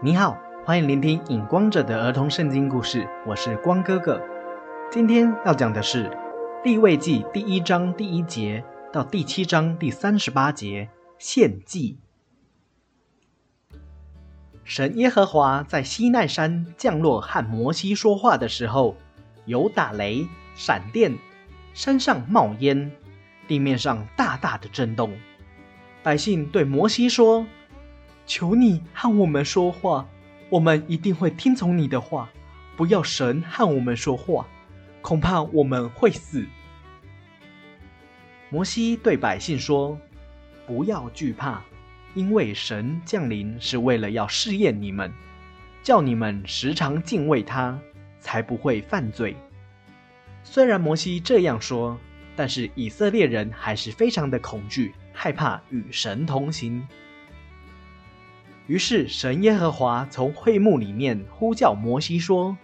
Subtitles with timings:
[0.00, 4.22] 你好，欢迎聆听影光者的儿童圣经故事，我是光哥哥。
[4.92, 6.08] 今天要讲的是
[6.62, 10.88] 立位记第一章第一节到第七章第三十八节
[11.18, 11.98] 献祭。
[14.62, 18.94] 神耶和华在西奈山降落和摩西说话的时候，
[19.46, 21.18] 有打雷、闪电，
[21.74, 22.92] 山上冒烟，
[23.48, 25.10] 地面上大大的震动。
[26.04, 27.44] 百姓对摩西说。
[28.28, 30.06] 求你和我们说话，
[30.50, 32.28] 我们一定会听从你的话。
[32.76, 34.46] 不要神和我们说话，
[35.00, 36.46] 恐怕我们会死。
[38.50, 39.98] 摩西对百姓说
[40.64, 41.60] ：“不要惧怕，
[42.14, 45.12] 因为神降临是为了要试验你们，
[45.82, 47.76] 叫你们时常敬畏他，
[48.20, 49.34] 才不会犯罪。”
[50.44, 51.98] 虽然摩西这样说，
[52.36, 56.86] 但是以色列人还是非常的恐惧，害怕与神同行。
[58.68, 62.54] 于是，神耶和华从会幕里面呼叫摩西说：“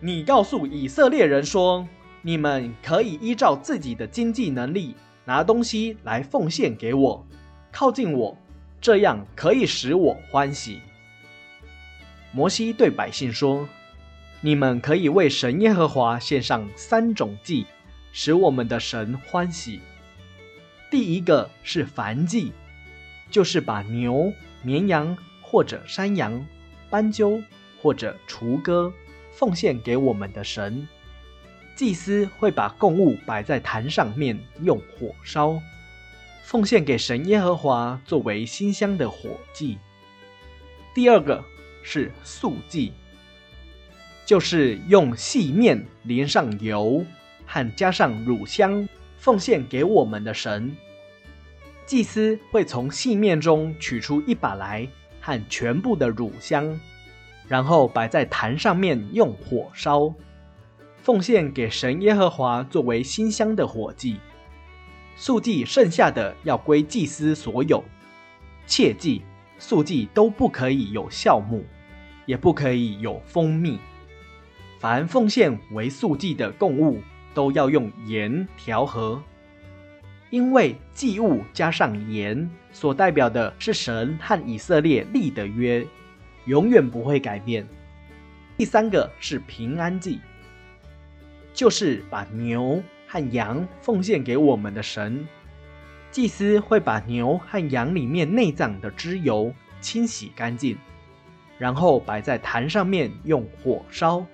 [0.00, 1.86] 你告诉以色列人说，
[2.22, 7.26] 你们可以依照自己的经济能力拿东西来奉献给我，
[7.70, 8.34] 靠近我，
[8.80, 10.80] 这样可以使我欢喜。”
[12.32, 13.68] 摩西对百姓说
[14.40, 17.66] ：“你们可以为神耶和华献上三种祭，
[18.10, 19.80] 使我们的神欢喜。
[20.90, 22.54] 第一个是燔祭。”
[23.34, 24.32] 就是把牛、
[24.62, 26.46] 绵羊或者山羊、
[26.88, 27.42] 斑鸠
[27.82, 28.92] 或者雏鸽
[29.32, 30.86] 奉献给我们的神，
[31.74, 35.60] 祭司会把供物摆在坛上面，用火烧，
[36.44, 39.80] 奉献给神耶和华作为馨香的火祭。
[40.94, 41.44] 第二个
[41.82, 42.92] 是素祭，
[44.24, 47.04] 就是用细面淋上油
[47.44, 50.76] 和加上乳香，奉献给我们的神。
[51.86, 54.88] 祭司会从细面中取出一把来，
[55.20, 56.80] 和全部的乳香，
[57.46, 60.14] 然后摆在坛上面，用火烧，
[61.02, 64.18] 奉献给神耶和华作为馨香的火祭。
[65.16, 67.84] 素祭剩下的要归祭司所有。
[68.66, 69.22] 切记，
[69.58, 71.64] 素祭都不可以有酵母，
[72.24, 73.78] 也不可以有蜂蜜。
[74.80, 77.00] 凡奉献为素祭的供物，
[77.34, 79.22] 都要用盐调和。
[80.34, 85.86] 因为祭物加上盐，所代表的是神和以色列立的约，
[86.46, 87.64] 永远不会改变。
[88.56, 90.18] 第三个是平安祭，
[91.52, 95.24] 就是把牛和羊奉献给我们的神。
[96.10, 100.76] 祭司会把牛和羊里面内脏的脂油清洗干净，
[101.58, 104.26] 然后摆在坛上面用火烧，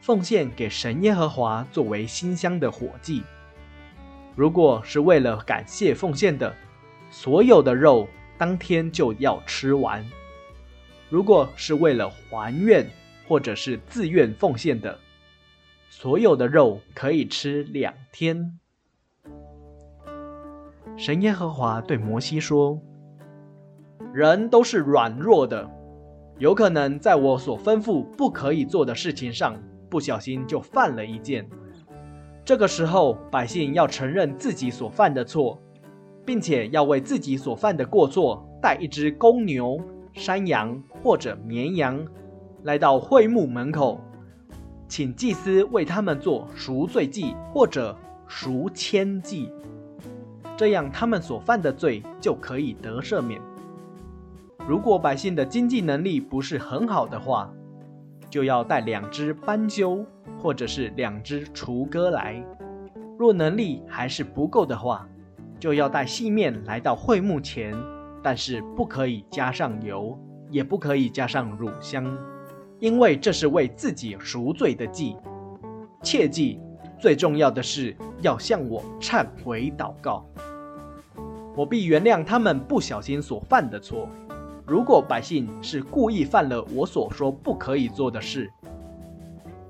[0.00, 3.24] 奉献给神耶和华作为馨香的火祭。
[4.36, 6.52] 如果是为了感谢奉献的，
[7.08, 10.02] 所有的肉当天就要吃完；
[11.08, 12.84] 如果是为了还愿
[13.28, 14.98] 或者是自愿奉献的，
[15.88, 18.58] 所有的肉可以吃两天。
[20.96, 22.80] 神耶和华对摩西说
[24.12, 25.70] ：“人都是软弱的，
[26.38, 29.56] 有可能在我所吩咐不可以做的事情上，
[29.88, 31.48] 不小心就犯了一件。”
[32.44, 35.58] 这个时候，百姓要承认自己所犯的错，
[36.26, 39.80] 并且要为自己所犯的过错带一只公牛、
[40.12, 42.04] 山羊或者绵羊，
[42.64, 43.98] 来到会幕门口，
[44.86, 47.96] 请祭司为他们做赎罪祭或者
[48.26, 49.50] 赎愆祭，
[50.54, 53.40] 这样他们所犯的罪就可以得赦免。
[54.68, 57.50] 如果百姓的经济能力不是很好的话，
[58.30, 60.04] 就要带两只斑鸠。
[60.42, 62.44] 或者是两只雏鸽来，
[63.18, 65.08] 若能力还是不够的话，
[65.58, 67.74] 就要带细面来到会幕前，
[68.22, 70.18] 但是不可以加上油，
[70.50, 72.14] 也不可以加上乳香，
[72.78, 75.16] 因为这是为自己赎罪的祭。
[76.02, 76.60] 切记，
[77.00, 80.26] 最重要的是要向我忏悔祷告，
[81.56, 84.06] 我必原谅他们不小心所犯的错。
[84.66, 88.50] 如果百姓是故意犯了我所说不可以做的事，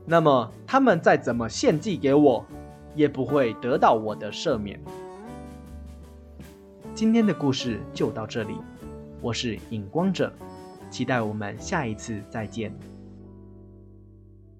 [0.06, 2.44] 那么他们再怎么献祭给我，
[2.94, 4.80] 也不会得到我的赦免。
[6.94, 8.54] 今天的故事就到这里，
[9.20, 10.32] 我是影光者，
[10.90, 12.72] 期待我们下一次再见。